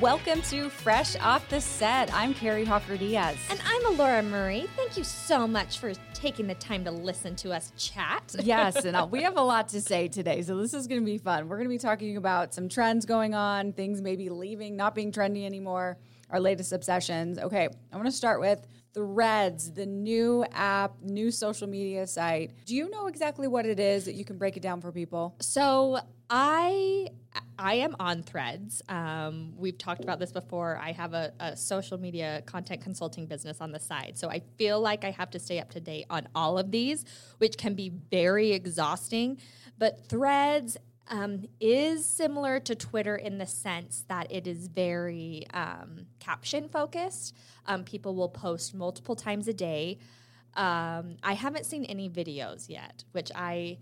[0.00, 2.14] Welcome to Fresh Off the Set.
[2.14, 3.36] I'm Kari Hawker Diaz.
[3.50, 4.68] And I'm Elora Murray.
[4.76, 8.36] Thank you so much for taking the time to listen to us chat.
[8.44, 11.04] yes, and uh, we have a lot to say today, so this is going to
[11.04, 11.48] be fun.
[11.48, 15.10] We're going to be talking about some trends going on, things maybe leaving, not being
[15.10, 15.98] trendy anymore,
[16.30, 17.36] our latest obsessions.
[17.36, 22.52] Okay, I want to start with Threads, the new app, new social media site.
[22.66, 25.34] Do you know exactly what it is that you can break it down for people?
[25.40, 27.08] So I
[27.58, 28.82] I am on Threads.
[28.88, 30.78] Um, we've talked about this before.
[30.80, 34.80] I have a, a, social media content consulting business on the side, so I feel
[34.80, 37.04] like I have to stay up to date on all of these,
[37.38, 39.38] which can be very exhausting.
[39.76, 40.76] But Threads
[41.08, 47.34] um, is similar to Twitter in the sense that it is very um, caption focused.
[47.66, 49.98] Um, people will post multiple times a day.
[50.54, 53.78] Um, I haven't seen any videos yet, which I,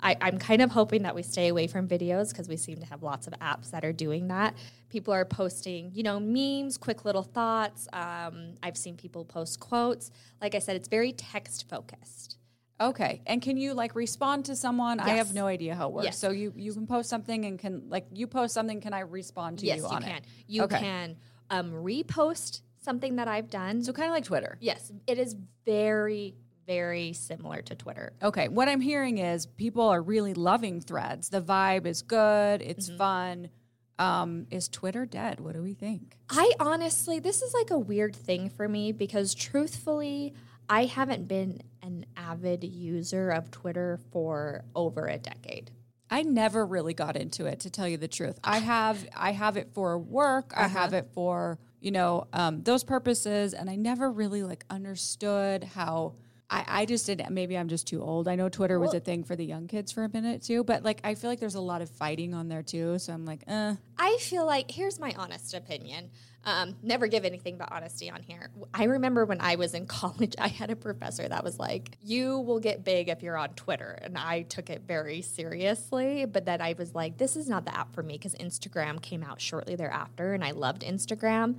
[0.00, 2.86] I am kind of hoping that we stay away from videos because we seem to
[2.86, 4.54] have lots of apps that are doing that.
[4.88, 7.88] People are posting, you know, memes, quick little thoughts.
[7.92, 10.10] Um, I've seen people post quotes.
[10.40, 12.38] Like I said, it's very text focused.
[12.80, 13.22] Okay.
[13.26, 14.98] And can you like respond to someone?
[14.98, 15.08] Yes.
[15.08, 16.04] I have no idea how it works.
[16.04, 16.18] Yes.
[16.18, 19.60] So you you can post something and can like you post something, can I respond
[19.60, 20.16] to yes, you on you can.
[20.16, 20.24] it?
[20.46, 20.78] You okay.
[20.78, 21.16] can
[21.50, 23.82] um, repost something that I've done.
[23.82, 24.58] So kind of like Twitter.
[24.60, 24.92] Yes.
[25.06, 26.34] It is very
[26.66, 28.12] very similar to Twitter.
[28.22, 28.48] Okay.
[28.48, 31.28] What I'm hearing is people are really loving threads.
[31.28, 32.98] The vibe is good, it's mm-hmm.
[32.98, 33.50] fun.
[33.98, 35.40] Um, is Twitter dead?
[35.40, 36.18] What do we think?
[36.28, 40.34] I honestly, this is like a weird thing for me because truthfully,
[40.68, 45.70] I haven't been an avid user of Twitter for over a decade.
[46.10, 48.38] I never really got into it to tell you the truth.
[48.44, 50.52] I have I have it for work.
[50.54, 50.64] Uh-huh.
[50.64, 55.64] I have it for, you know, um, those purposes and I never really like understood
[55.64, 56.14] how
[56.48, 57.32] I, I just didn't.
[57.32, 58.28] Maybe I'm just too old.
[58.28, 60.84] I know Twitter was a thing for the young kids for a minute too, but
[60.84, 62.98] like I feel like there's a lot of fighting on there too.
[63.00, 63.74] So I'm like, eh.
[63.98, 66.10] I feel like here's my honest opinion.
[66.44, 68.50] Um, never give anything but honesty on here.
[68.72, 72.38] I remember when I was in college, I had a professor that was like, "You
[72.38, 76.26] will get big if you're on Twitter," and I took it very seriously.
[76.26, 79.24] But then I was like, "This is not the app for me," because Instagram came
[79.24, 81.56] out shortly thereafter, and I loved Instagram.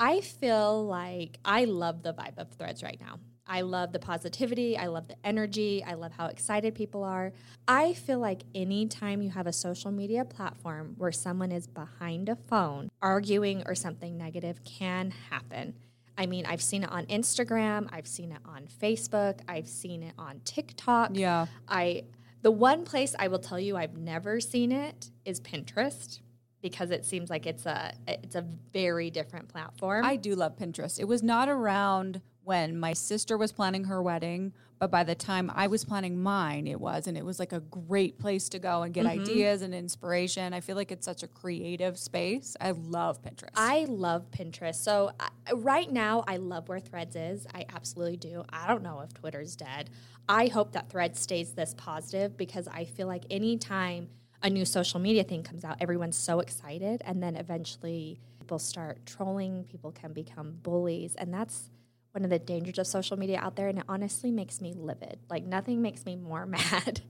[0.00, 3.18] I feel like I love the vibe of Threads right now.
[3.46, 4.76] I love the positivity.
[4.76, 5.82] I love the energy.
[5.84, 7.32] I love how excited people are.
[7.66, 12.36] I feel like anytime you have a social media platform where someone is behind a
[12.36, 15.74] phone arguing or something negative can happen.
[16.16, 20.14] I mean, I've seen it on Instagram, I've seen it on Facebook, I've seen it
[20.18, 21.10] on TikTok.
[21.14, 21.46] Yeah.
[21.68, 22.04] I
[22.42, 26.20] the one place I will tell you I've never seen it is Pinterest
[26.60, 30.04] because it seems like it's a it's a very different platform.
[30.04, 30.98] I do love Pinterest.
[30.98, 35.48] It was not around when my sister was planning her wedding, but by the time
[35.54, 38.82] I was planning mine, it was, and it was like a great place to go
[38.82, 39.22] and get mm-hmm.
[39.22, 40.52] ideas and inspiration.
[40.52, 42.56] I feel like it's such a creative space.
[42.60, 43.50] I love Pinterest.
[43.54, 44.74] I love Pinterest.
[44.74, 47.46] So uh, right now, I love where Threads is.
[47.54, 48.44] I absolutely do.
[48.50, 49.90] I don't know if Twitter's dead.
[50.28, 54.08] I hope that Threads stays this positive because I feel like anytime
[54.42, 59.06] a new social media thing comes out, everyone's so excited, and then eventually people start
[59.06, 59.62] trolling.
[59.64, 61.70] People can become bullies, and that's
[62.12, 65.18] one of the dangers of social media out there, and it honestly makes me livid.
[65.28, 67.00] Like, nothing makes me more mad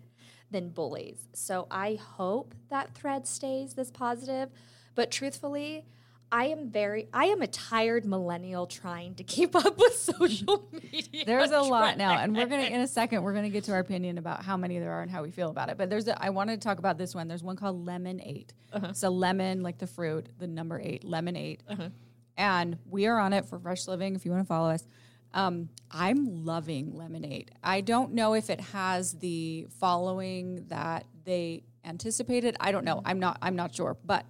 [0.51, 1.29] than bullies.
[1.35, 4.51] So, I hope that thread stays this positive.
[4.95, 5.87] But truthfully,
[6.31, 11.25] I am very, I am a tired millennial trying to keep up with social media.
[11.27, 13.81] There's a lot now, and we're gonna in a second we're gonna get to our
[13.81, 15.77] opinion about how many there are and how we feel about it.
[15.77, 17.29] But there's, a, I wanted to talk about this one.
[17.29, 18.49] There's one called Lemon8.
[18.73, 18.93] Uh-huh.
[18.95, 21.59] So lemon, like the fruit, the number eight, Lemon8.
[21.69, 21.89] Uh-huh
[22.37, 24.87] and we are on it for Fresh Living if you want to follow us.
[25.35, 27.49] Um, I'm loving Lemon8.
[27.63, 32.57] I don't know if it has the following that they anticipated.
[32.61, 33.03] I don't know.
[33.05, 33.39] I'm not.
[33.41, 34.27] I'm not sure, but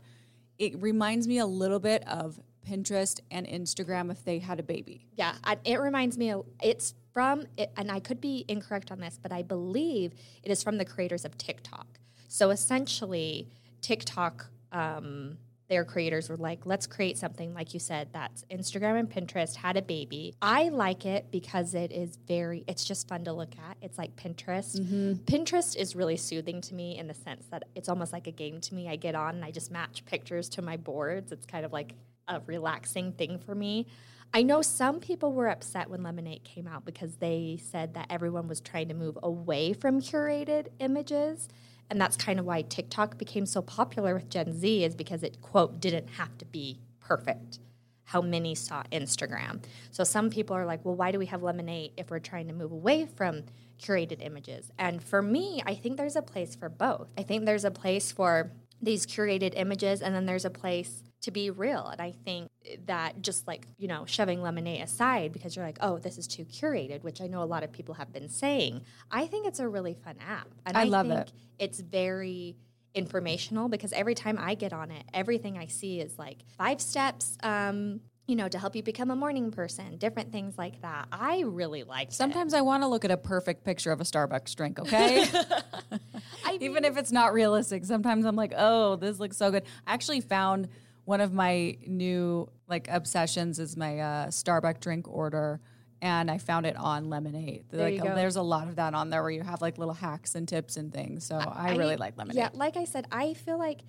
[0.59, 5.09] it reminds me a little bit of Pinterest and Instagram if they had a baby.
[5.17, 6.35] Yeah, it reminds me.
[6.63, 7.47] It's from,
[7.77, 11.25] and I could be incorrect on this, but I believe it is from the creators
[11.25, 11.87] of TikTok.
[12.29, 13.49] So essentially,
[13.81, 14.47] TikTok.
[14.71, 15.39] Um,
[15.73, 19.79] their creators were like, let's create something, like you said, that's Instagram and Pinterest had
[19.79, 20.35] a baby.
[20.43, 23.79] I like it because it is very, it's just fun to look at.
[23.81, 24.79] It's like Pinterest.
[24.79, 25.13] Mm-hmm.
[25.25, 28.61] Pinterest is really soothing to me in the sense that it's almost like a game
[28.61, 28.87] to me.
[28.87, 31.33] I get on and I just match pictures to my boards.
[31.33, 31.95] It's kind of like
[32.29, 33.87] a relaxing thing for me.
[34.35, 38.47] I know some people were upset when Lemon8 came out because they said that everyone
[38.47, 41.49] was trying to move away from curated images
[41.91, 45.41] and that's kind of why TikTok became so popular with Gen Z is because it
[45.41, 47.59] quote didn't have to be perfect.
[48.05, 49.63] How many saw Instagram?
[49.91, 52.55] So some people are like, well, why do we have Lemon8 if we're trying to
[52.55, 53.45] move away from
[53.81, 54.71] curated images?
[54.79, 57.09] And for me, I think there's a place for both.
[57.17, 61.31] I think there's a place for these curated images, and then there's a place to
[61.31, 61.87] be real.
[61.87, 62.51] And I think
[62.87, 66.45] that just like, you know, shoving Lemon8 aside because you're like, oh, this is too
[66.45, 68.83] curated, which I know a lot of people have been saying.
[69.11, 70.49] I think it's a really fun app.
[70.67, 71.33] And I I, love think it.
[71.59, 72.57] It's very
[72.95, 77.39] informational because every time I get on it, everything I see is like five steps,
[77.43, 81.07] um, you know, to help you become a morning person, different things like that.
[81.13, 82.15] I really like it.
[82.15, 85.25] Sometimes I want to look at a perfect picture of a Starbucks drink, okay?
[86.45, 89.65] I Even if it's not realistic, sometimes I'm like, oh, this looks so good.
[89.87, 90.69] I actually found
[91.05, 95.61] one of my new like obsessions is my uh, Starbucks drink order.
[96.01, 97.63] And I found it on Lemon8.
[97.71, 98.15] There like, go.
[98.17, 100.77] there's a lot of that on there where you have like little hacks and tips
[100.77, 101.25] and things.
[101.25, 102.35] So I, really like Lemon8.
[102.35, 103.83] Yeah, like I said, I feel like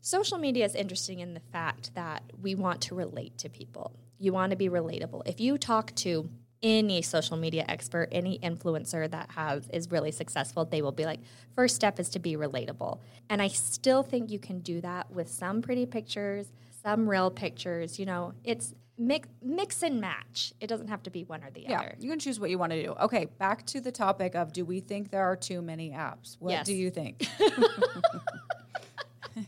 [0.00, 3.92] social media is interesting in the fact that we want to relate to people.
[4.18, 5.22] You want to be relatable.
[5.26, 6.30] If you talk to
[6.62, 11.20] any social media expert, any influencer that has is really successful, they will be like,
[11.54, 12.98] first step is to be relatable.
[13.28, 16.52] And I still think you can do that with some pretty pictures,
[16.82, 17.98] some real pictures.
[17.98, 20.52] You know, it's mix mix and match.
[20.60, 21.94] It doesn't have to be one or the Yeah, other.
[21.98, 22.92] you can choose what you want to do.
[23.00, 26.36] Okay, back to the topic of do we think there are too many apps?
[26.38, 26.66] What Yes.
[26.66, 27.26] do you think?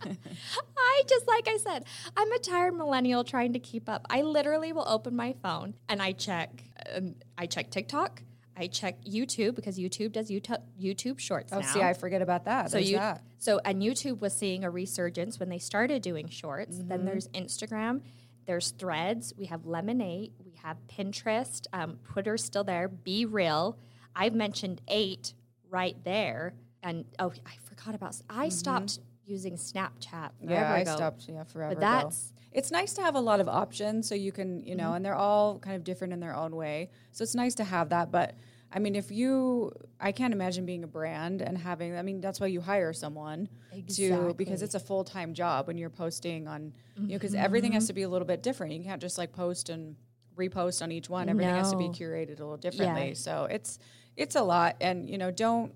[0.05, 1.85] I just like I said,
[2.17, 4.07] I'm a tired millennial trying to keep up.
[4.11, 6.63] I literally will open my phone and I check.
[6.95, 8.23] Um, I check TikTok.
[8.57, 11.67] I check YouTube because YouTube does YouTube YouTube Shorts Oh, now.
[11.67, 12.71] see, I forget about that.
[12.71, 13.23] so There's you that.
[13.39, 16.77] so and YouTube was seeing a resurgence when they started doing Shorts.
[16.77, 16.89] Mm-hmm.
[16.89, 18.03] Then there's Instagram.
[18.45, 19.33] There's Threads.
[19.39, 20.33] We have Lemon8.
[20.45, 21.67] We have Pinterest.
[21.73, 22.89] Um, Twitter's still there.
[22.89, 23.79] Be real.
[24.15, 25.33] I've mentioned eight
[25.71, 26.55] right there.
[26.83, 28.17] And oh, I forgot about.
[28.29, 30.11] I stopped using Snapchat.
[30.13, 30.51] Mm-hmm.
[30.51, 30.97] Yeah, I ago.
[30.97, 31.27] stopped.
[31.29, 31.75] Yeah, forever.
[31.75, 32.03] But ago.
[32.03, 34.95] that's it's nice to have a lot of options, so you can, you know, Mm-hmm.
[34.97, 36.91] and they're all kind of different in their own way.
[37.13, 38.11] So it's nice to have that.
[38.11, 38.35] But
[38.75, 41.97] I mean, if you, I can't imagine being a brand and having.
[41.97, 43.49] I mean, that's why you hire someone
[43.97, 47.73] to because it's a full time job when you're posting on, you know, because everything
[47.73, 48.73] has to be a little bit different.
[48.73, 49.97] You can't just like post and
[50.37, 51.29] repost on each one.
[51.29, 53.09] Everything has to be curated a little differently.
[53.09, 53.15] Yeah.
[53.15, 53.79] So it's
[54.17, 55.73] it's a lot, and you know, don't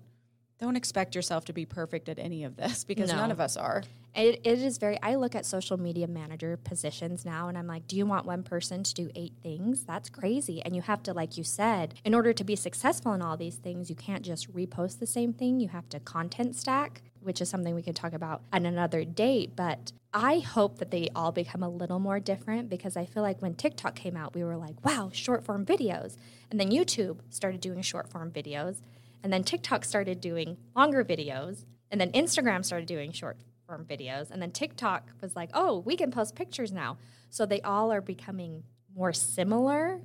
[0.59, 3.17] don't expect yourself to be perfect at any of this because No.
[3.17, 3.83] none of us are.
[4.15, 4.99] It, it is very.
[5.03, 8.41] I look at social media manager positions now, and I'm like, do you want one
[8.41, 9.83] person to do eight things?
[9.83, 10.63] That's crazy.
[10.63, 13.57] And you have to, like you said, in order to be successful in all these
[13.57, 15.59] things, you can't just repost the same thing.
[15.59, 19.55] You have to content stack, which is something we can talk about on another date.
[19.55, 23.39] But I hope that they all become a little more different because I feel like
[23.43, 26.15] when TikTok came out, we were like, wow, short form videos.
[26.49, 28.77] And then YouTube started doing short form videos.
[29.23, 31.65] And then TikTok started doing longer videos.
[31.91, 34.31] And then Instagram started doing short form videos.
[34.31, 36.97] And then TikTok was like, oh, we can post pictures now.
[37.29, 38.63] So they all are becoming
[38.95, 39.99] more similar,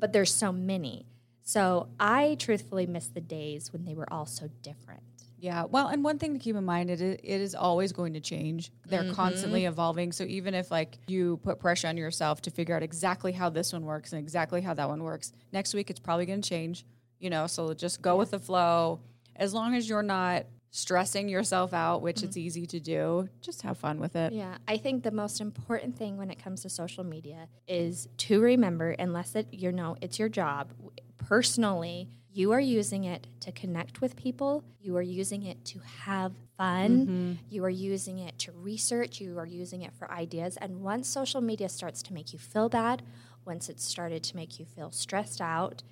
[0.00, 1.06] but there's so many.
[1.42, 5.02] So I truthfully miss the days when they were all so different.
[5.38, 5.64] Yeah.
[5.64, 8.20] Well, and one thing to keep in mind, it is, it is always going to
[8.20, 8.72] change.
[8.86, 9.12] They're Mm-hmm.
[9.12, 10.10] constantly evolving.
[10.12, 13.72] So even if like you put pressure on yourself to figure out exactly how this
[13.74, 16.86] one works and exactly how that one works, next week it's probably going to change.
[17.24, 19.00] You know, so just go with the flow.
[19.34, 23.78] As long as you're not stressing yourself out, which it's easy to do, just have
[23.78, 24.30] fun with it.
[24.30, 24.40] Mm-hmm.
[24.40, 28.42] Yeah, I think the most important thing when it comes to social media is to
[28.42, 30.72] remember, unless it you know it's your job,
[31.16, 34.62] personally, you are using it to connect with people.
[34.82, 37.38] You are using it to have fun.
[37.48, 39.18] You are using it to research.
[39.18, 40.58] You are using it for ideas.
[40.58, 43.02] And once social media starts to make you feel bad,
[43.46, 45.82] once it's started to make you feel stressed out,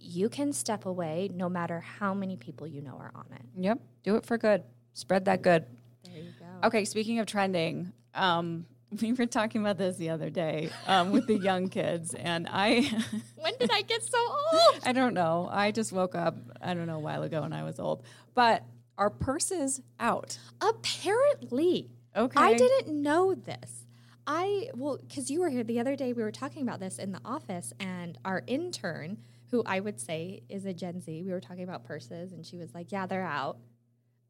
[0.00, 3.42] you can step away no matter how many people you know are on it.
[3.56, 3.80] Yep.
[4.02, 4.62] Do it for good.
[4.94, 5.66] Spread that good.
[6.04, 6.66] There you go.
[6.66, 8.66] Okay, speaking of trending, um,
[9.02, 12.80] we were talking about this the other day um, with the young kids, and I,
[13.36, 14.80] When did I get so old?
[14.84, 15.48] I don't know.
[15.50, 18.02] I just woke up, I don't know, a while ago, and I was old.
[18.34, 18.64] But
[18.98, 20.38] are purses out?
[20.60, 21.90] Apparently.
[22.16, 22.40] Okay.
[22.40, 23.86] I didn't know this.
[24.26, 27.12] I, well, because you were here the other day, we were talking about this in
[27.12, 29.18] the office, and our intern,
[29.50, 32.56] who I would say is a Gen Z, we were talking about purses, and she
[32.56, 33.58] was like, Yeah, they're out.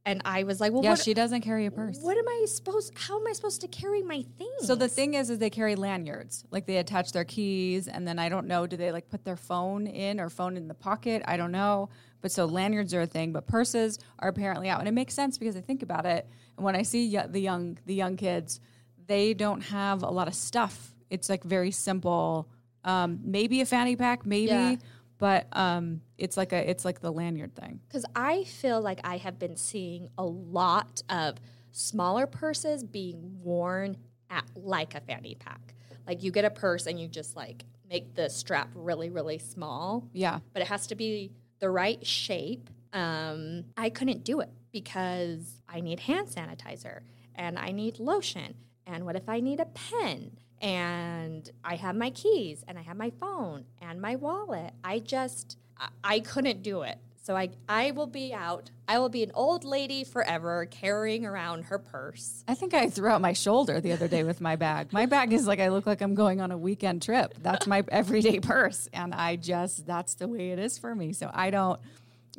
[0.06, 1.98] And I was like, Well, Yeah, what, she doesn't carry a purse.
[2.02, 4.66] what am I supposed, how am I supposed to carry my things?
[4.66, 6.44] So the thing is, is they carry lanyards.
[6.50, 9.36] Like they attach their keys, and then I don't know, do they like put their
[9.36, 11.22] phone in or phone in the pocket?
[11.26, 11.90] I don't know.
[12.22, 15.38] But so lanyards are a thing, but purses are apparently out, and it makes sense
[15.38, 16.26] because I think about it.
[16.56, 18.60] And when I see y- the young the young kids,
[19.06, 20.94] they don't have a lot of stuff.
[21.10, 22.48] It's like very simple.
[22.84, 24.76] Um, maybe a fanny pack, maybe, Yeah.
[25.20, 27.78] But um, it's like a it's like the lanyard thing.
[27.86, 31.36] Because I feel like I have been seeing a lot of
[31.70, 33.98] smaller purses being worn
[34.30, 35.74] at like a fanny pack.
[36.06, 40.08] Like you get a purse and you just like make the strap really, really small,
[40.12, 42.70] Yeah, but it has to be the right shape.
[42.92, 47.00] Um, I couldn't do it because I need hand sanitizer
[47.36, 48.54] and I need lotion
[48.86, 50.38] And what if I need a pen?
[50.60, 54.72] And I have my keys and I have my phone and my wallet.
[54.84, 55.56] I just,
[56.04, 56.98] I, couldn't do it.
[57.22, 58.70] So I, I will be out.
[58.88, 62.44] I will be an old lady forever carrying around her purse.
[62.48, 64.92] I think I threw out my shoulder the other day with my bag.
[64.92, 67.34] My bag is like I look like I'm going on a weekend trip.
[67.42, 68.88] That's my everyday purse.
[68.92, 71.12] And I just that's the way it is for me.
[71.12, 71.78] So I don't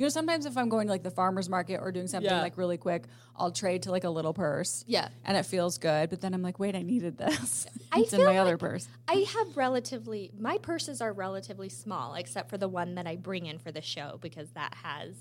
[0.02, 2.42] you know, sometimes if I'm going to like the farmer's market or doing something Yeah.
[2.42, 3.04] like really quick,
[3.36, 4.84] I'll trade to like a little purse.
[4.88, 5.10] Yeah.
[5.24, 6.10] And it feels good.
[6.10, 7.68] But then I'm like, wait, I needed this.
[7.92, 8.88] I it's in my other purse.
[9.08, 13.46] I have relatively, my purses are relatively small, except for the one that I bring
[13.46, 15.14] in for the show because that has,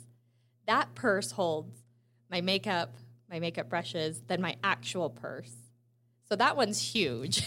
[0.66, 1.76] that purse holds
[2.30, 2.94] my makeup,
[3.30, 5.52] my makeup brushes, then my actual purse.
[6.30, 7.44] So that one's huge.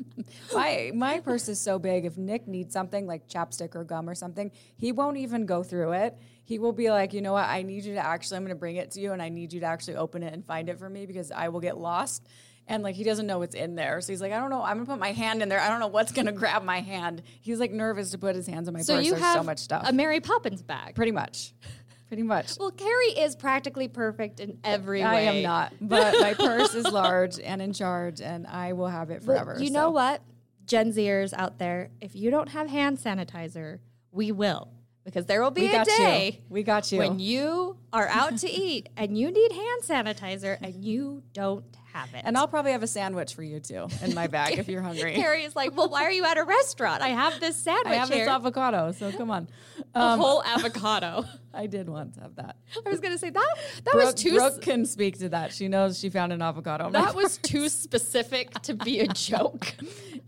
[0.54, 2.06] my my purse is so big.
[2.06, 5.92] If Nick needs something like chapstick or gum or something, he won't even go through
[5.92, 6.16] it.
[6.42, 7.44] He will be like, you know what?
[7.44, 8.38] I need you to actually.
[8.38, 10.32] I'm going to bring it to you, and I need you to actually open it
[10.32, 12.26] and find it for me because I will get lost.
[12.68, 14.62] And like he doesn't know what's in there, so he's like, I don't know.
[14.62, 15.60] I'm gonna put my hand in there.
[15.60, 17.22] I don't know what's gonna grab my hand.
[17.42, 19.04] He's like nervous to put his hands in my so purse.
[19.04, 19.82] you There's have so much stuff.
[19.86, 20.94] a Mary Poppins bag.
[20.94, 21.52] Pretty much,
[22.12, 22.58] pretty much.
[22.58, 25.28] Well, Kari is practically perfect in every I way.
[25.28, 29.08] I am not, but my purse is large and in charge, and I will have
[29.08, 29.56] it But forever.
[29.58, 29.72] you so.
[29.72, 30.20] know what?
[30.66, 33.78] Gen Zers out there, if you don't have hand sanitizer,
[34.10, 34.68] we will.
[35.06, 36.44] Because there will be We a got day you.
[36.50, 36.98] We got you.
[36.98, 41.64] when you are out to eat and you need hand sanitizer and you don't
[41.94, 42.22] have it.
[42.24, 45.14] and I'll probably have a sandwich for you too in my bag if you're hungry.
[45.16, 47.02] Kari is like, well, why are you at a restaurant?
[47.02, 48.24] I have this sandwich I have here.
[48.26, 49.48] this avocado, so come on.
[49.94, 51.24] A Um, whole avocado.
[51.54, 52.56] I did once have that.
[52.86, 55.52] I was going to say that that Brooke, was too Brooke can speak to that.
[55.52, 56.90] She knows she found an avocado.
[56.90, 59.74] that was too specific to be a joke.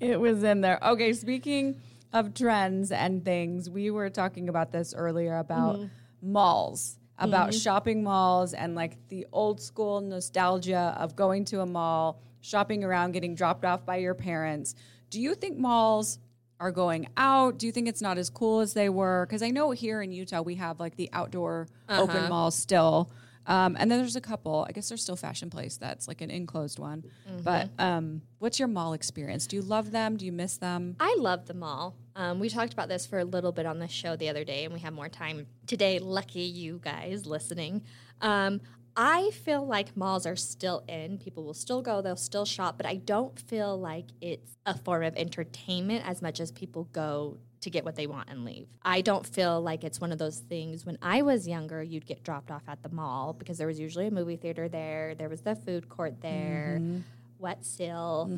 [0.01, 0.79] it was in there.
[0.83, 1.81] Okay, speaking
[2.13, 5.81] of trends and things, we were talking about this earlier about
[6.23, 12.21] malls, about shopping malls and like the old school nostalgia of going to a mall,
[12.41, 14.75] shopping around, getting dropped off by your parents.
[15.11, 16.19] Do you think malls
[16.65, 17.59] are going out?
[17.59, 19.27] Do you think it's not as cool as they were?
[19.27, 23.11] Because I know here in Utah we have like the outdoor open mall still.
[23.47, 24.65] Um, and then there's a couple.
[24.67, 27.05] I guess there's still Fashion Place that's like an enclosed one.
[27.43, 29.47] But um, what's your mall experience?
[29.47, 30.17] Do you love them?
[30.17, 30.97] Do you miss them?
[30.99, 31.95] I love the mall.
[32.17, 34.65] Um, we talked about this for a little bit on the show the other day,
[34.65, 35.99] and we have more time today.
[35.99, 37.83] Lucky you guys listening.
[38.23, 38.63] Um,
[38.97, 41.19] I feel like malls are still in.
[41.19, 45.03] People will still go, they'll still shop, but I don't feel like it's a form
[45.03, 48.69] of entertainment as much as people go to get what they want and leave.
[48.83, 52.23] I don't feel like it's one of those things when I was younger, you'd get
[52.23, 55.41] dropped off at the mall because there was usually a movie theater there, there was
[55.41, 56.81] the food court there,
[57.39, 58.31] wet seal.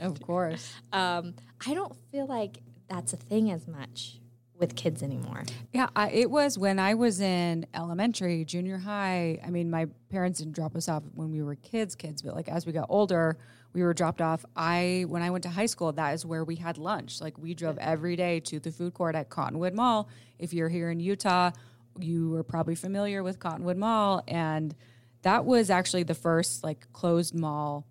[0.00, 0.74] Of course.
[0.92, 1.34] Um,
[1.64, 4.18] I don't feel like that's a thing as much
[4.58, 5.44] with kids anymore.
[5.72, 9.40] Yeah, I, it was when I was in elementary, junior high.
[9.44, 12.48] I mean, my parents didn't drop us off when we were kids, kids, but like
[12.48, 13.36] as we got older,
[13.72, 14.44] we were dropped off.
[14.56, 17.20] I when I went to high school, that is where we had lunch.
[17.20, 20.08] Like we drove every day to the food court at Cottonwood Mall.
[20.38, 21.50] If you're here in Utah,
[21.98, 24.74] you are probably familiar with Cottonwood Mall, and
[25.22, 27.86] that was actually the first like closed mall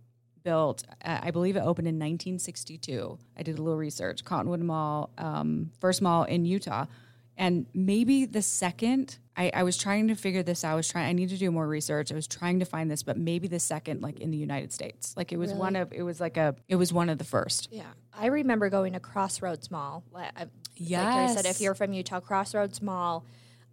[0.45, 0.83] built.
[1.03, 3.17] uh, I believe it opened in 1962.
[3.35, 4.23] I did a little research.
[4.23, 6.85] Cottonwood Mall, um, first mall in Utah,
[7.35, 9.17] and maybe the second.
[9.35, 10.71] I, I was trying to figure this out.
[10.71, 11.07] I was trying.
[11.07, 12.09] I need to do more research.
[12.09, 15.13] I was trying to find this, but maybe the second, like in the United States,
[15.17, 15.91] like it was one of.
[15.91, 16.55] It was like a.
[16.69, 17.67] It was one of the first.
[17.69, 17.83] Yeah,
[18.17, 20.05] I remember going to Crossroads Mall.
[20.15, 20.45] I,
[20.79, 23.25] like I said, if you're from Utah, Crossroads Mall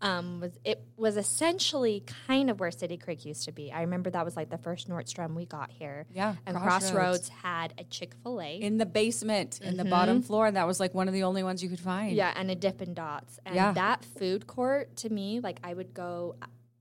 [0.03, 3.73] um, was it was essentially kind of where City Creek used to be.
[3.73, 6.07] I remember that was like the first Nordstrom we got here.
[6.13, 6.93] Yeah, and Crossroads.
[6.93, 8.57] Crossroads, had a Chick Fil A.
[8.57, 11.43] in the basement, in the bottom floor, and that was like one of the only
[11.43, 12.17] ones you could find.
[12.17, 13.39] Yeah, and a Dippin' Dots.
[13.47, 13.73] And Yeah.
[13.73, 16.35] that food court to me, like I would go,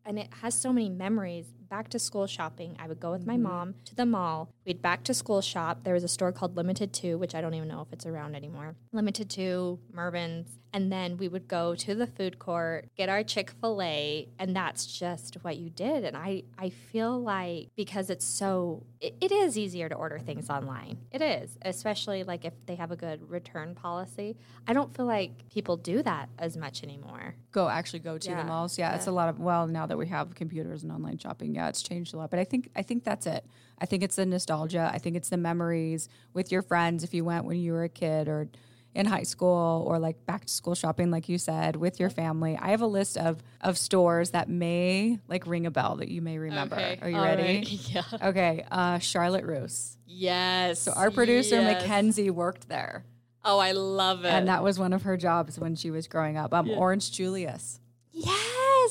[0.06, 1.46] and it has so many memories.
[1.72, 3.44] Back to school shopping, I would go with my Mm-hmm.
[3.44, 4.50] mom to the mall.
[4.66, 5.86] We'd back to school shop.
[5.86, 8.36] There was a store called Limited Too, which I don't even know if it's around
[8.36, 8.75] anymore.
[8.92, 13.51] Limited Too, Mervyn's, and then we would go to the food court, get our Chick
[13.62, 16.04] Fil A, and that's just what you did.
[16.04, 20.50] And I, I feel like because it's so, it, it is easier to order things
[20.50, 20.98] online.
[21.12, 24.36] It is, especially like if they have a good return policy.
[24.68, 27.36] I don't feel like people do that as much anymore.
[27.51, 28.78] go actually go to Yeah, the malls.
[28.78, 31.56] Yeah, it's a lot of well now that we have computers and online shopping.
[31.56, 32.30] Yeah, it's changed a lot.
[32.30, 33.46] But I think I think that's it.
[33.80, 34.89] I think it's the nostalgia.
[34.94, 37.89] I think it's the memories with your friends if you went when you were a
[37.89, 38.48] kid or
[38.94, 42.58] in high school or like back to school shopping like you said with your family.
[42.62, 46.22] I have a list of of stores that may like ring a bell that you
[46.22, 46.75] may remember.
[47.01, 47.44] Are you All ready?
[47.44, 47.68] right.
[47.89, 48.03] Yeah.
[48.22, 49.98] Okay, uh, Charlotte Russe.
[50.06, 50.80] Yes.
[50.80, 53.06] So our producer Mackenzie worked there,
[53.46, 54.30] Oh, I love it.
[54.30, 56.53] and that was one of her jobs when she was growing up.
[56.53, 57.80] Um, Orange Julius.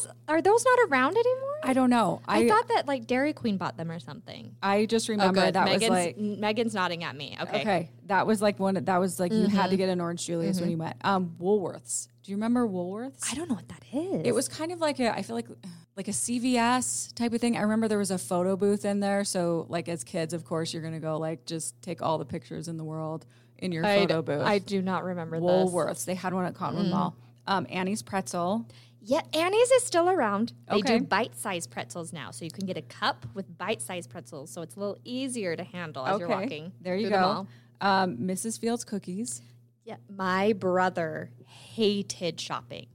[0.06, 0.14] Yes.
[0.28, 1.58] Are those not around anymore?
[1.62, 2.20] I don't know.
[2.26, 4.54] I, I thought that like Dairy Queen bought them or something.
[4.62, 5.54] I just Oh, remember good.
[5.54, 7.36] that Megan's, was like Megan's nodding at me.
[7.40, 7.60] Okay.
[7.60, 7.90] okay.
[8.06, 8.74] That was like one.
[8.74, 9.56] That was like you Mm-hmm.
[9.56, 10.96] had to get an orange Julius when you went.
[11.04, 12.08] Um, Woolworths.
[12.22, 13.30] Do you remember Woolworths?
[13.30, 14.22] I don't know what that is.
[14.26, 15.48] It was kind of like a, I feel like
[15.96, 17.56] like a CVS type of thing.
[17.56, 19.24] I remember there was a photo booth in there.
[19.24, 22.68] So like as kids, of course, you're gonna go like just take all the pictures
[22.68, 23.26] in the world
[23.58, 24.42] in your I, photo booth.
[24.42, 25.44] I do not remember this.
[25.48, 26.04] Woolworths.
[26.04, 26.90] They had one at Cottonwood Mm.
[26.90, 27.16] Mall.
[27.46, 28.66] Um, Annie's Pretzel.
[29.02, 30.52] Yeah, Annie's is still around.
[30.68, 30.98] They Okay.
[30.98, 34.76] do bite-sized pretzels now, so you can get a cup with bite-sized pretzels, so it's
[34.76, 36.72] a little easier to handle as you're walking.
[36.80, 37.20] There you through the go.
[37.22, 37.48] mall.
[37.80, 38.60] Um, Mrs.
[38.60, 39.40] Fields cookies.
[39.84, 42.86] Yeah, my brother hated shopping,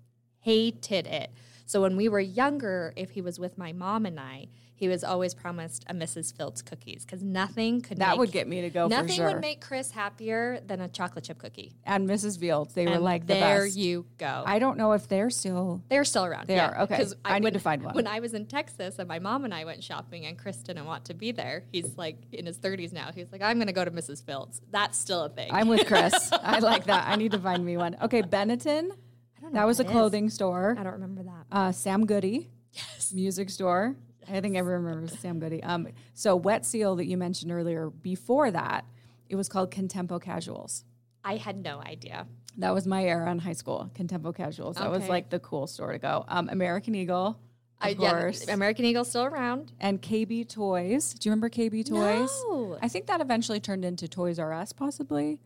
[0.42, 1.32] hated it.
[1.66, 5.04] So when we were younger, if he was with my mom and I, he was
[5.04, 6.36] always promised a Mrs.
[6.36, 9.28] Fields cookies because nothing could That make, would get me to go nothing for sure.
[9.32, 11.72] would make Chris happier than a chocolate chip cookie.
[11.86, 12.38] and Mrs.
[12.40, 12.74] Fields.
[12.74, 13.78] They were like the there best.
[13.78, 14.44] you go.
[14.46, 15.82] I don't know if they're still.
[15.90, 16.48] They're still around.
[16.48, 16.72] They yeah.
[16.72, 16.98] are, okay.
[16.98, 17.96] 'Cause I need when- to find one.
[17.96, 20.86] When I was in Texas and my mom and I went shopping and Chris didn't
[20.86, 23.12] want to be there, he's like in his 30s now.
[23.16, 24.24] He's like, I'm going to go to Mrs.
[24.26, 24.62] Fields.
[24.72, 25.50] That's still a thing.
[25.54, 26.30] I'm with Chris.
[26.34, 27.08] I like that.
[27.08, 27.96] I need to find me one.
[28.02, 28.92] Okay, Benetton.
[29.38, 29.92] I don't know That was a that is.
[29.94, 30.76] clothing store.
[30.78, 31.46] I don't remember that.
[31.52, 32.50] Uh, Sam Goody.
[32.74, 33.14] Yes.
[33.14, 33.96] Music store.
[34.30, 35.62] I think everyone remembers Sam Goody.
[35.64, 37.90] Um, so Wet Seal that you mentioned earlier.
[37.90, 38.86] Before that,
[39.30, 40.84] it was called Contempo Casuals.
[41.24, 42.28] I had no idea.
[42.58, 43.90] That was my era in high school.
[43.96, 44.78] Contempo Casuals.
[44.78, 46.24] That was like the cool store to go.
[46.28, 47.38] Um, American Eagle,
[47.82, 49.74] of yeah, course, American Eagle's still around.
[49.80, 51.14] and KB Toys.
[51.14, 52.30] Do you remember KB Toys?
[52.48, 52.78] No.
[52.82, 55.40] I think that eventually turned into Toys R Us, possibly.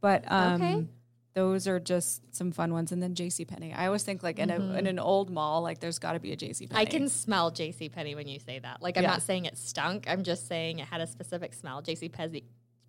[0.00, 0.86] But um, Okay.
[1.34, 2.92] Those are just some fun ones.
[2.92, 3.44] And then J.C.
[3.46, 3.72] Penney.
[3.72, 6.32] I always think like in, a, in an old mall, like there's got to be
[6.32, 6.66] a J.C.
[6.66, 6.80] Penney.
[6.80, 8.82] I can smell JC Penney when you say that.
[8.82, 9.10] Like I'm Yeah.
[9.12, 10.04] not saying it stunk.
[10.08, 11.82] I'm just saying it had a specific smell.
[11.82, 12.44] JC Pezzy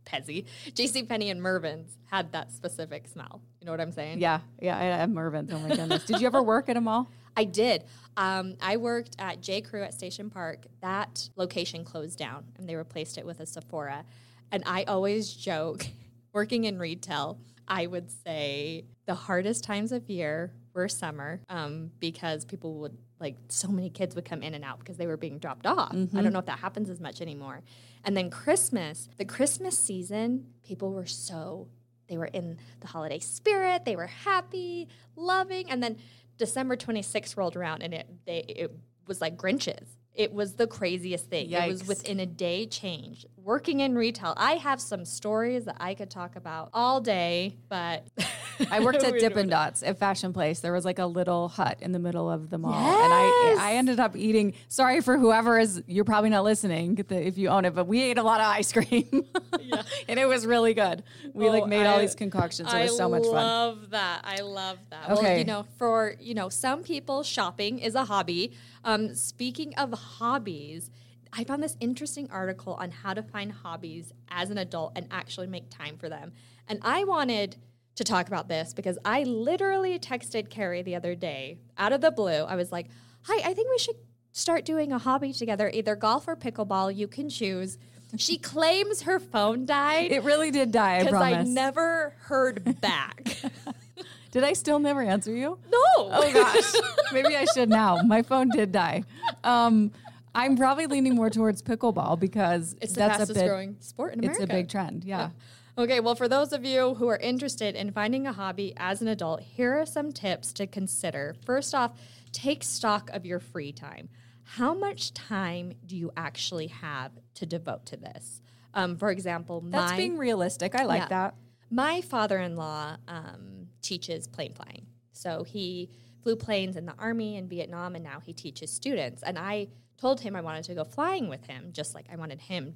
[0.05, 0.45] Pezzy.
[0.71, 3.41] JC Penney and Mervyn's had that specific smell.
[3.61, 4.19] You know what I'm saying?
[4.19, 4.77] Yeah, yeah.
[4.77, 5.51] I have Mervyn's.
[5.53, 6.03] Oh my goodness.
[6.05, 7.07] Did you ever work at a mall?
[7.37, 7.85] I did.
[8.17, 9.61] Um, I worked at J.
[9.61, 10.65] Crew at Station Park.
[10.81, 14.03] That location closed down and they replaced it with a Sephora.
[14.51, 15.87] And I always joke,
[16.33, 22.45] working in retail, I would say the hardest times of year were summer um, because
[22.45, 25.37] people would, like, so many kids would come in and out because they were being
[25.39, 25.93] dropped off.
[25.93, 27.61] I don't know if that happens as much anymore.
[28.03, 31.67] And then Christmas, the Christmas season, people were so
[32.07, 33.85] they were in the holiday spirit.
[33.85, 35.97] They were happy, loving, and then
[36.37, 38.71] December 26th rolled around, and it they it
[39.07, 39.87] was like Grinches.
[40.13, 41.51] It was the craziest thing.
[41.51, 43.25] It was within a day change.
[43.35, 48.05] Working in retail, I have some stories that I could talk about all day, but
[48.71, 50.59] I worked at Dippin' Dots at Fashion Place.
[50.59, 53.73] There was like a little hut in the middle of the mall, and I I
[53.73, 54.53] ended up eating.
[54.67, 55.81] Sorry for whoever is.
[55.87, 58.71] You're probably not listening if you own it, but we ate a lot of ice
[58.71, 59.07] cream,
[60.07, 61.03] and it was really good.
[61.33, 62.69] We like Oh, made all these concoctions.
[62.69, 63.35] It I was so much fun.
[63.35, 64.21] I love that.
[64.23, 65.09] I love that.
[65.09, 65.39] Well, Okay.
[65.39, 68.53] you know, for you know, some people shopping is a hobby.
[68.83, 70.91] Um, speaking of hobbies,
[71.31, 75.47] I found this interesting article on how to find hobbies as an adult and actually
[75.47, 76.33] make time for them.
[76.67, 77.57] And I wanted
[77.95, 82.11] to talk about this because I literally texted Kari the other day out of the
[82.11, 82.43] blue.
[82.43, 82.87] I was like,
[83.23, 83.95] "Hi, I think we should
[84.31, 86.95] start doing a hobby together, either golf or pickleball.
[86.95, 87.77] You can choose."
[88.17, 90.97] She claims her phone died It really did die.
[90.97, 93.37] I because I never heard back.
[94.31, 95.57] did I still never answer you?
[95.69, 95.79] no.
[95.97, 96.73] Oh gosh,
[97.11, 98.01] maybe I should now.
[98.03, 99.03] My phone did die.
[99.43, 99.91] Um,
[100.35, 104.13] I'm probably leaning more towards pickleball because It's the that's fastest a big, growing sport
[104.13, 104.43] in America.
[104.43, 105.03] It's a big trend.
[105.03, 105.29] Yeah.
[105.75, 109.07] Okay, well, for those of you who are interested in finding a hobby as an
[109.07, 111.35] adult, here are some tips to consider.
[111.45, 111.99] First off,
[112.31, 114.09] take stock of your free time.
[114.43, 118.41] How much time do you actually have to devote to this?
[118.75, 120.75] Um, for example, That's my, being realistic.
[120.75, 121.07] I like Yeah.
[121.09, 121.35] that.
[121.71, 125.89] my father-in-law um, teaches plane flying so he
[126.21, 130.21] flew planes in the army in vietnam and now he teaches students and i told
[130.21, 132.75] him i wanted to go flying with him just like i wanted him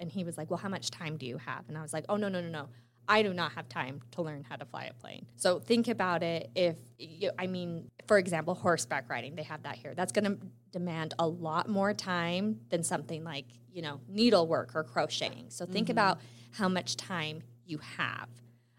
[0.00, 2.04] and he was like well how much time do you have and i was like
[2.08, 2.68] oh no no no no
[3.08, 6.22] i do not have time to learn how to fly a plane so think about
[6.22, 10.24] it if you, i mean for example horseback riding they have that here that's going
[10.24, 10.38] to
[10.72, 15.88] demand a lot more time than something like you know needlework or crocheting so think
[15.88, 16.18] about
[16.56, 18.28] how much time you have.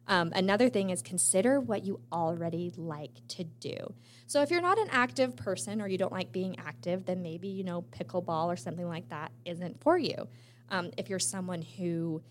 [0.10, 3.94] Um, another thing is consider what you already like to do.
[4.26, 7.50] So if you're not an active person or you don't like being active, then maybe
[7.50, 10.28] you know pickleball or something like that isn't for you.
[10.70, 12.22] Um, if you're someone who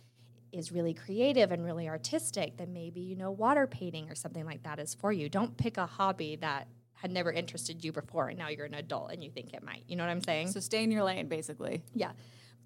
[0.52, 4.62] is really creative and really artistic, then maybe you know water painting or something like
[4.62, 5.28] that is for you.
[5.28, 9.12] Don't pick a hobby that had never interested you before and now you're an adult
[9.12, 9.82] and you think it might.
[9.86, 10.48] You know what I'm saying?
[10.52, 11.82] So stay in your lane, basically.
[11.94, 12.12] yeah.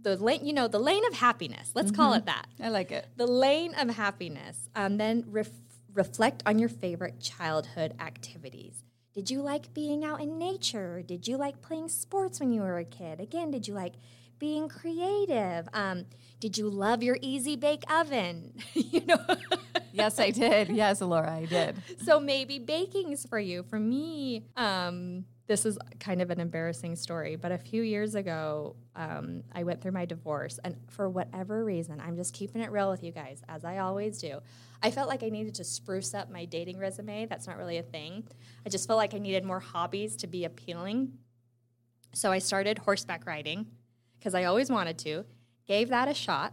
[0.03, 1.73] The lane, you know, the lane of happiness.
[1.75, 3.07] Let's call it that I like it.
[3.17, 4.69] the lane of happiness.
[4.75, 5.51] Um, then ref-
[5.93, 8.85] reflect on your favorite childhood activities.
[9.13, 11.03] Did you like being out in nature?
[11.03, 13.21] Did you like playing sports when you were a kid?
[13.21, 13.95] Again, did you like
[14.41, 15.69] being creative?
[15.73, 16.07] Um,
[16.41, 18.55] did you love your easy bake oven?
[18.75, 19.19] you know.
[19.93, 20.71] yes, I did.
[20.71, 21.77] Yes, Laura, I did.
[22.03, 23.63] So maybe baking's for you.
[23.63, 28.77] For me, um, this is kind of an embarrassing story, but a few years ago,
[28.97, 32.91] um, I went through my divorce, and for whatever reason, I'm just keeping it real
[32.91, 34.41] with you guys, as I always do.
[34.83, 37.27] I felt like I needed to spruce up my dating resume.
[37.27, 38.29] That's not really a thing.
[38.65, 41.13] I just felt like I needed more hobbies to be appealing.
[42.15, 43.67] So I started horseback riding
[44.21, 45.25] because I always wanted to.
[45.67, 46.53] Gave that a shot.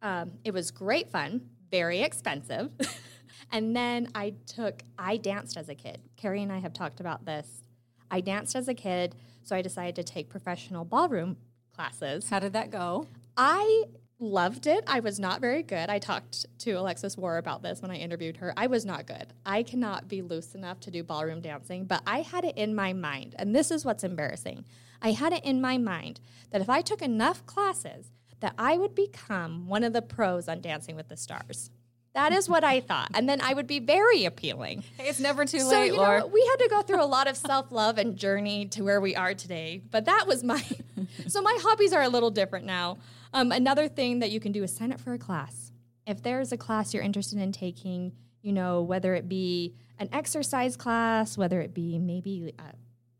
[0.00, 2.70] Um, it was great fun, very expensive.
[3.52, 6.00] and then I took, I danced as a kid.
[6.16, 7.62] Kari and I have talked about this
[8.10, 11.36] I danced as a kid, so I decided to take professional ballroom
[11.74, 12.28] classes.
[12.30, 13.06] How did that go?
[13.36, 13.84] I
[14.18, 14.82] loved it.
[14.86, 15.88] I was not very good.
[15.90, 18.52] I talked to Alexis Warr about this when I interviewed her.
[18.56, 19.32] I was not good.
[19.46, 22.92] I cannot be loose enough to do ballroom dancing, but I had it in my
[22.92, 24.64] mind, and this is what's embarrassing.
[25.00, 28.94] I had it in my mind that if I took enough classes, that I would
[28.94, 31.70] become one of the pros on Dancing with the Stars.
[32.14, 33.10] That is what I thought.
[33.14, 34.84] And then I would be very appealing.
[34.96, 36.20] Hey, it's never too so, late, you Laura.
[36.20, 39.00] Know, we had to go through a lot of self love and journey to where
[39.00, 39.82] we are today.
[39.90, 40.62] But that was my.
[41.28, 42.98] so my hobbies are a little different now.
[43.32, 45.72] Um, another thing that you can do is sign up for a class.
[46.06, 50.76] If there's a class you're interested in taking, you know, whether it be an exercise
[50.76, 52.74] class, whether it be maybe a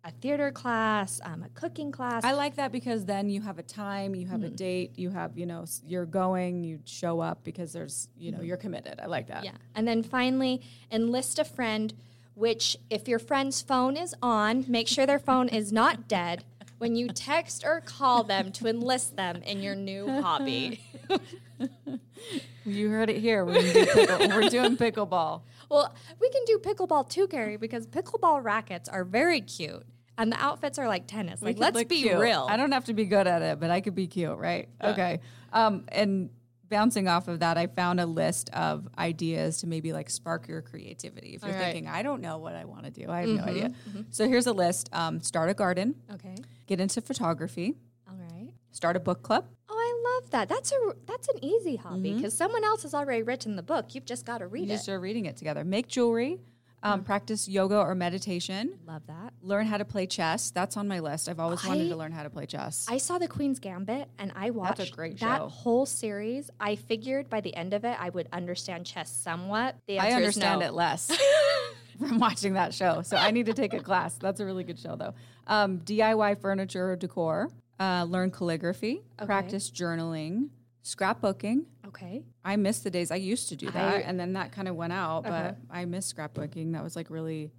[0.08, 2.24] a theater class, um, a cooking class.
[2.24, 4.46] I like that because then you have a time, you have mm.
[4.46, 8.38] a date, you have, you know, you're going, you show up because there's, you know,
[8.38, 8.46] mm.
[8.46, 9.00] you're committed.
[9.00, 9.44] I like that.
[9.44, 9.52] Yeah.
[9.74, 11.92] And then finally, enlist a friend,
[12.34, 16.42] which if your friend's phone is on, make sure their phone is not dead
[16.78, 20.80] when you text or call them to enlist them in your new hobby.
[22.64, 23.44] you heard it here.
[23.44, 25.42] We're, do pickle, we're doing pickleball.
[25.68, 29.84] Well, we can do pickleball too, Kari, because pickleball rackets are very cute
[30.18, 31.40] and the outfits are like tennis.
[31.40, 32.18] Like, let's be cute.
[32.18, 32.46] real.
[32.50, 34.68] I don't have to be good at it, but I could be cute, right?
[34.80, 34.90] Yeah.
[34.90, 35.20] Okay.
[35.52, 36.30] Um, and
[36.68, 40.60] bouncing off of that, I found a list of ideas to maybe like spark your
[40.60, 41.34] creativity.
[41.34, 41.72] If you're right.
[41.72, 43.46] thinking, I don't know what I want to do, I have mm-hmm.
[43.46, 43.68] no idea.
[43.68, 44.00] Mm-hmm.
[44.10, 45.94] So here's a list: um, start a garden.
[46.12, 46.34] Okay.
[46.66, 47.76] Get into photography.
[48.08, 48.52] All right.
[48.72, 49.46] Start a book club.
[49.70, 50.48] Oh, I love that.
[50.48, 52.38] That's a that's an easy hobby because mm-hmm.
[52.38, 53.94] someone else has already written the book.
[53.94, 54.72] You've just got to read you it.
[54.72, 55.64] You start reading it together.
[55.64, 56.40] Make jewelry.
[56.82, 58.78] Um, practice yoga or meditation.
[58.86, 59.32] Love that.
[59.42, 60.50] Learn how to play chess.
[60.50, 61.28] That's on my list.
[61.28, 62.86] I've always I, wanted to learn how to play chess.
[62.88, 65.48] I saw the Queen's Gambit and I watched That's a great that show.
[65.48, 66.50] whole series.
[66.60, 69.76] I figured by the end of it I would understand chess somewhat.
[69.86, 70.66] The answer I understand no.
[70.66, 71.10] it less
[71.98, 73.02] from watching that show.
[73.02, 74.14] So I need to take a class.
[74.14, 75.14] That's a really good show though.
[75.46, 77.50] Um, DIY furniture or decor.
[77.80, 79.02] Uh, learn calligraphy.
[79.18, 79.26] Okay.
[79.26, 80.50] Practice journaling.
[80.84, 81.64] Scrapbooking.
[81.88, 82.22] Okay.
[82.44, 84.76] I miss the days I used to do that, I, and then that kind of
[84.76, 85.26] went out.
[85.26, 85.52] Uh-huh.
[85.52, 86.72] But I miss scrapbooking.
[86.72, 87.50] That was like really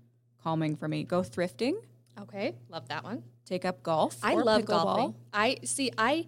[0.44, 1.04] calming for me.
[1.04, 1.74] Go thrifting.
[2.22, 3.24] Okay, love that one.
[3.46, 4.18] Take up golf.
[4.22, 5.16] I love golfing.
[5.34, 5.92] I see.
[5.98, 6.28] I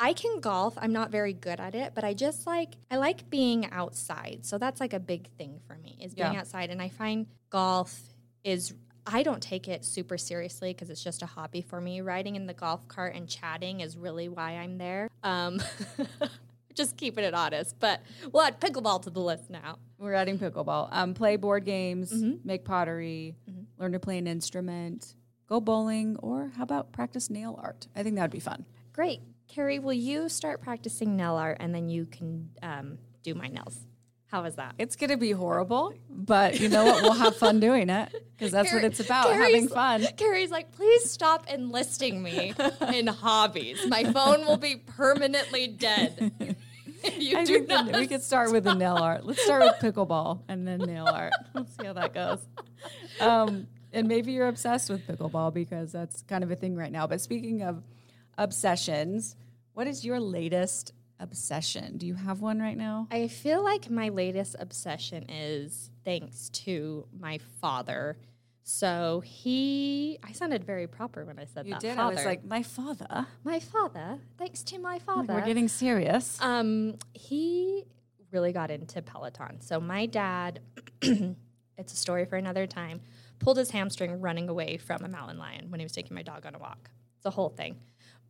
[0.00, 0.74] I can golf.
[0.78, 4.40] I'm not very good at it, but I just like I like being outside.
[4.42, 6.40] So that's like a big thing for me is being yeah.
[6.40, 8.00] outside, and I find golf
[8.44, 8.74] is
[9.06, 12.00] I don't take it super seriously because it's just a hobby for me.
[12.00, 15.08] Riding in the golf cart and chatting is really why I'm there.
[15.22, 15.60] Um,
[16.74, 17.76] just keeping it honest.
[17.78, 19.78] But we'll add pickleball to the list now.
[19.98, 20.88] We're adding pickleball.
[20.90, 22.46] Um, play board games, mm-hmm.
[22.46, 23.62] make pottery, mm-hmm.
[23.78, 25.14] learn to play an instrument,
[25.48, 27.86] go bowling, or how about practice nail art?
[27.94, 28.64] I think that would be fun.
[28.92, 29.20] Great.
[29.48, 33.86] Kari, will you start practicing nail art and then you can um, do my nails?
[34.32, 34.74] How is that?
[34.78, 37.02] It's going to be horrible, but you know what?
[37.02, 40.06] We'll have fun doing it because that's Kari, what it's about, Kari's, having fun.
[40.16, 42.54] Kari's like, please stop enlisting me
[42.94, 43.86] in hobbies.
[43.88, 46.56] My phone will be permanently dead.
[47.18, 47.94] you I do not.
[47.94, 49.26] we could start with the nail art.
[49.26, 51.34] Let's start with pickleball and then nail art.
[51.54, 52.40] Let's see how that goes.
[53.20, 57.06] Um, and maybe you're obsessed with pickleball because that's kind of a thing right now.
[57.06, 57.82] But speaking of
[58.38, 59.36] obsessions,
[59.74, 61.96] what is your latest obsession?
[61.98, 63.06] Do you have one right now?
[63.10, 68.18] I feel like my latest obsession is thanks to my father.
[68.64, 71.82] So he, I sounded very proper when I said you that.
[71.82, 71.96] You did.
[71.96, 72.12] Father.
[72.12, 73.26] I was like, my father.
[73.44, 74.18] My father.
[74.38, 75.34] Thanks to my father.
[75.34, 76.38] We're getting serious.
[76.40, 77.84] Um, he
[78.30, 79.60] really got into Peloton.
[79.60, 80.60] So my dad,
[81.02, 83.00] it's a story for another time,
[83.38, 86.46] pulled his hamstring running away from a mountain lion when he was taking my dog
[86.46, 86.90] on a walk.
[87.16, 87.76] It's a whole thing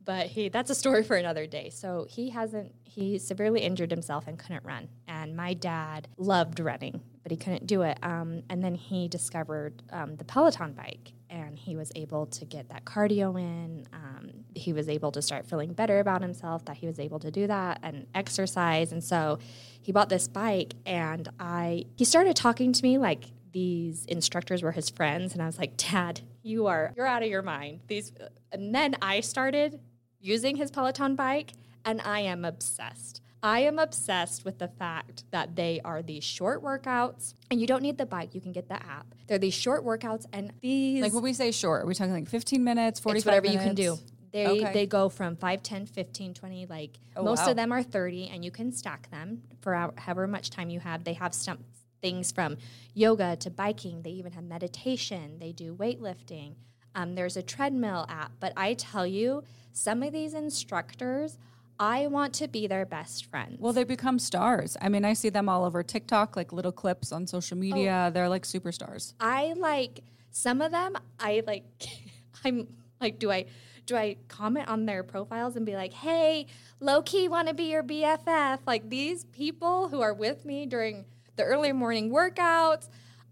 [0.04, 1.70] but he that's a story for another day.
[1.70, 4.88] So he hasn't he severely injured himself and couldn't run.
[5.08, 7.98] And my dad loved running, but he couldn't do it.
[8.02, 12.68] Um, and then he discovered um, the Peloton bike, and he was able to get
[12.68, 13.86] that cardio in.
[13.94, 17.30] Um, he was able to start feeling better about himself that he was able to
[17.30, 18.92] do that and exercise.
[18.92, 19.38] And so
[19.80, 24.72] he bought this bike, and I he started talking to me like these instructors were
[24.72, 27.80] his friends, and I was like, Dad, you are you're out of your mind.
[27.86, 28.12] These,
[28.50, 29.80] and then I started
[30.22, 31.52] using his Peloton bike,
[31.84, 33.20] and I am obsessed.
[33.42, 37.82] I am obsessed with the fact that they are these short workouts, and you don't
[37.82, 38.34] need the bike.
[38.34, 39.14] You can get the app.
[39.26, 42.28] They're these short workouts, and these Like when we say short, are we talking like
[42.28, 43.64] 15 minutes, 45 it's whatever minutes?
[43.64, 43.98] you can do.
[44.32, 44.72] They Okay.
[44.72, 47.50] they go from 5, 10, 15, 20, like Oh, most wow.
[47.50, 51.04] of them are 30 and you can stack them for however much time you have.
[51.04, 51.58] They have some
[52.00, 52.56] things from
[52.94, 54.00] yoga to biking.
[54.02, 55.38] They even have meditation.
[55.38, 56.54] They do weightlifting.
[56.94, 61.38] Um, there's a treadmill app, but I tell you, some of these instructors,
[61.78, 63.56] I want to be their best friend.
[63.58, 64.76] Well, they become stars.
[64.80, 68.10] I mean, I see them all over TikTok, like little clips on social media.
[68.12, 69.14] They're like superstars.
[69.18, 70.00] I like
[70.30, 70.94] some of them.
[71.18, 71.64] I like.
[72.44, 72.68] I'm
[73.00, 73.46] like, do I
[73.86, 76.46] do I comment on their profiles and be like, hey,
[76.80, 78.60] low key want to be your BFF?
[78.66, 81.04] Like these people who are with me during
[81.36, 82.88] the early morning workouts,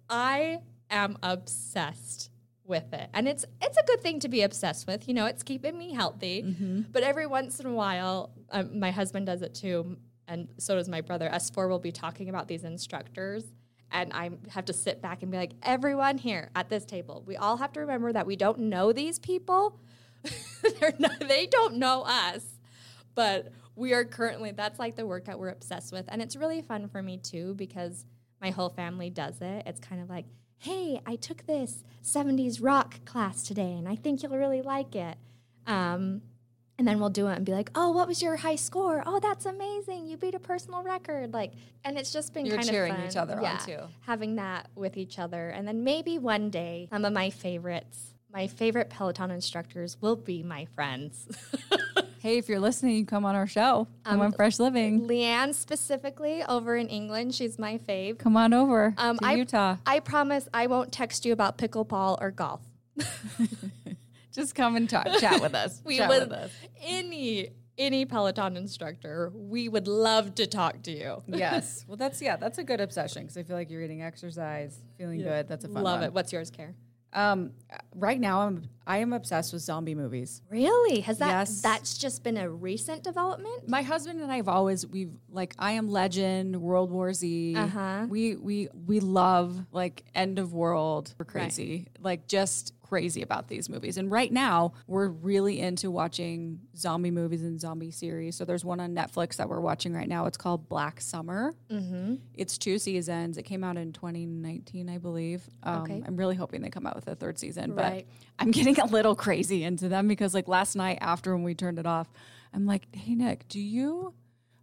[0.09, 0.59] I
[0.91, 2.30] am obsessed
[2.71, 5.07] with it, and it's it's a good thing to be obsessed with.
[5.07, 6.41] You know, it's keeping me healthy.
[6.91, 10.89] But every once in a while, um, my husband does it too, and so does
[10.89, 11.31] my brother.
[11.31, 13.45] Us four will be talking about these instructors
[13.93, 17.37] and I have to sit back and be like, everyone here at this table, we
[17.37, 19.81] all have to remember that we don't know these people.
[20.81, 22.45] They're not, they don't know us,
[23.15, 26.05] but we are currently, that's like the workout we're obsessed with.
[26.09, 28.05] And it's really fun for me too because
[28.41, 29.65] my whole family does it.
[29.67, 30.27] It's kind of like,
[30.61, 35.17] hey, I took this 70s rock class today and I think you'll really like it.
[35.67, 36.23] Um,
[36.79, 39.03] and then we'll do it and be like, "Oh, what was your high score?
[39.05, 40.07] Oh, that's amazing!
[40.07, 41.53] You beat a personal record!" Like,
[41.85, 43.07] and it's just been You're kind cheering of fun.
[43.07, 43.81] each other on, too.
[44.07, 48.47] Having that with each other, and then maybe one day, some of my favorites, my
[48.47, 51.29] favorite Peloton instructors, will be my friends.
[52.21, 53.89] Hey, if you're listening, you come on our show.
[54.05, 55.09] Come on Fresh Living.
[55.09, 58.19] Leanne specifically over in England, she's my fave.
[58.19, 59.77] Come on over Um, to I, Utah.
[59.87, 62.61] I promise I won't text you about pickleball or golf.
[64.35, 65.81] Just come and talk, chat with us.
[65.87, 66.51] We chat would with us.
[66.83, 71.23] any any Peloton instructor, we would love to talk to you.
[71.27, 71.85] Yes.
[71.89, 75.23] Well, that's yeah, that's a good obsession because I feel like you're eating exercise, feeling
[75.23, 75.49] good.
[75.49, 76.09] That's a fun Love one.
[76.09, 76.13] it.
[76.13, 76.75] What's yours, Care?
[77.13, 77.53] Um,
[77.95, 80.43] right now, I'm I am obsessed with zombie movies.
[80.51, 81.01] Really?
[81.01, 81.61] Has that Yes.
[81.61, 83.69] that's just been a recent development?
[83.69, 87.55] My husband and I have always we've like I am Legend, World War Z.
[87.57, 88.07] Uh-huh.
[88.09, 91.15] We we we love like end of world.
[91.19, 93.97] We're crazy, like just crazy about these movies.
[93.97, 98.35] And right now, we're really into watching zombie movies and zombie series.
[98.35, 100.27] So there's one on Netflix that we're watching right now.
[100.27, 101.55] It's called Black Summer.
[101.71, 102.17] Mm-hmm.
[102.35, 103.39] It's two seasons.
[103.39, 105.49] It came out in 2019, I believe.
[105.63, 106.03] Um, Okay.
[106.05, 108.05] I'm really hoping they come out with a third season, Right.
[108.09, 111.55] but I'm getting a little crazy into them because like last night after when we
[111.55, 112.11] turned it off,
[112.53, 114.13] I'm like, hey Nick, do you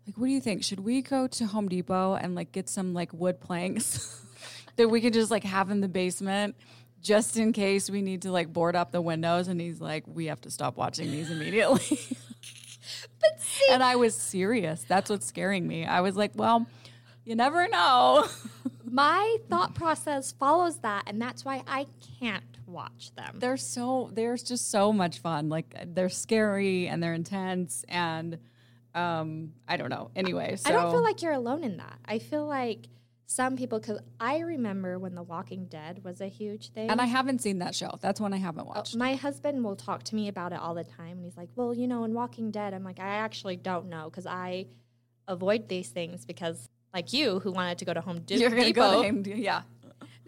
[0.05, 0.63] like what do you think?
[0.65, 4.21] Should we go to Home Depot and like get some like wood planks
[4.75, 6.55] that we could just like have in the basement
[7.01, 9.47] just in case we need to like board up the windows?
[9.47, 11.99] And he's like, we have to stop watching these immediately.
[13.19, 14.85] But see, and I was serious.
[14.87, 15.85] That's what's scaring me.
[15.85, 16.67] I was like, well,
[17.25, 18.27] you never know.
[18.89, 21.87] my thought process follows that, and that's why I
[22.19, 23.33] can't watch them.
[23.39, 25.49] they're so there's just so much fun.
[25.49, 28.37] Like they're scary and they're intense and
[28.93, 30.11] um I don't know.
[30.15, 31.97] Anyway, so I don't feel like you're alone in that.
[32.05, 32.87] I feel like
[33.29, 36.89] some people, because I remember when The Walking Dead was a huge thing.
[36.89, 37.97] and I haven't seen that show.
[38.01, 38.95] That's one I haven't Oh, watched.
[38.95, 41.73] my husband will talk to me about it all the time, and he's like, "Well,
[41.73, 44.67] you know, in Walking Dead, I'm like, I actually don't know because I
[45.27, 48.63] avoid these things because, like you, who wanted to go to Home De- You're gonna
[48.63, 49.63] Depot, go to him, yeah.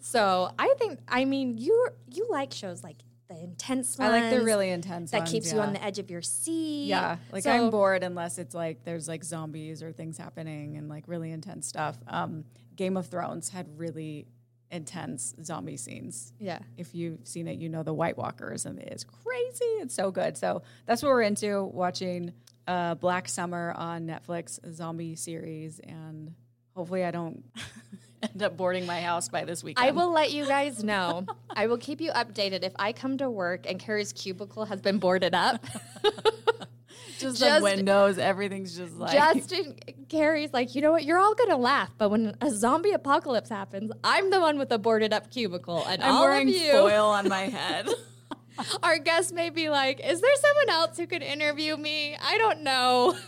[0.02, 2.98] So I think, I mean, you you like shows like
[3.30, 6.10] the intense I like the really intense that ones, keeps you on the edge of
[6.10, 6.88] your seat.
[6.88, 10.90] Yeah, like So- I'm bored unless it's like there's like zombies or things happening and
[10.90, 11.98] like really intense stuff.
[12.08, 12.44] Um,
[12.80, 14.26] Game of Thrones had really
[14.72, 16.32] intense zombie scenes.
[16.40, 16.60] Yeah.
[16.78, 19.66] If you've seen it, you know the White Walkers, and it's crazy.
[19.82, 20.38] It's so good.
[20.38, 22.32] So that's what we're into watching
[22.68, 26.34] uh, Black Summer on Netflix, a zombie series, and
[26.74, 27.44] hopefully I don't
[28.24, 29.86] end up boarding my house by this weekend.
[29.86, 31.26] I will let you guys know.
[31.50, 35.00] I will keep you updated if I come to work and Kari's cubicle has been
[35.00, 35.66] boarded up.
[37.18, 39.76] just, just- the windows, everything's just like Justin
[40.10, 41.04] Kari's like, you know what?
[41.06, 44.80] You're all gonna laugh, but when a zombie apocalypse happens, I'm the one with the
[44.80, 47.88] boarded up cubicle, and I'm all wearing of you, foil on my head.
[48.84, 52.18] our guests may be like, is there someone else who could interview me?
[52.22, 53.16] I don't know.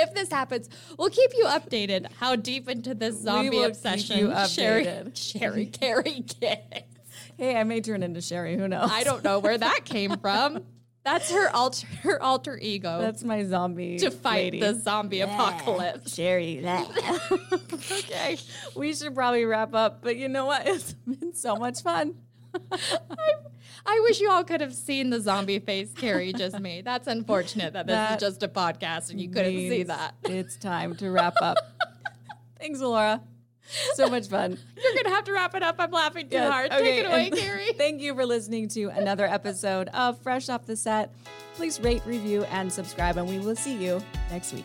[0.00, 4.86] If this happens, we'll keep you updated how deep into this zombie obsession you Sherry.
[5.14, 6.84] Sherry Kari gets.
[7.36, 8.56] hey, I may turn into Sherry.
[8.56, 8.88] Who knows?
[8.92, 10.62] I don't know where that came from.
[11.04, 14.60] That's her alter her alter ego That's my zombie to fight lady.
[14.60, 16.14] the zombie apocalypse.
[16.14, 16.60] Sherry.
[16.60, 16.86] That
[17.82, 18.36] okay,
[18.76, 20.02] we should probably wrap up.
[20.02, 20.66] But you know what?
[20.66, 22.14] It's been so much fun.
[23.86, 26.84] I wish you all could have seen the zombie face Kari just made.
[26.84, 30.14] That's unfortunate that this That is just a podcast and you couldn't see that.
[30.24, 31.56] It's time to wrap up.
[32.58, 33.22] Thanks, Laura.
[33.94, 34.58] So much fun.
[34.82, 35.76] You're gonna have to wrap it up.
[35.78, 36.72] I'm laughing too Yes, hard.
[36.72, 37.72] okay, Take it away, and Kari.
[37.76, 41.12] Thank you for listening to another episode of Fresh Off the Set.
[41.54, 44.00] Please rate, review, and subscribe, and we will see you
[44.30, 44.64] next week.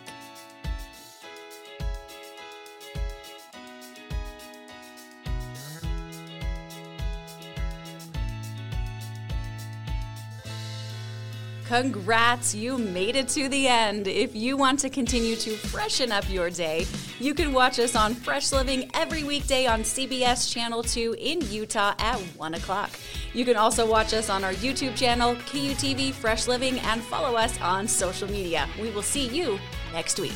[11.68, 14.08] Congrats, you made it to the end.
[14.08, 16.86] If you want to continue to freshen up your day,
[17.24, 21.94] you can watch us on Fresh Living every weekday on CBS Channel 2 in Utah
[21.98, 22.92] at 1 o'clock.
[23.34, 27.60] You can also watch us on our YouTube channel, KUTV Fresh Living, and follow us
[27.62, 28.68] on social media.
[28.82, 29.58] We will see you
[29.94, 30.34] next week.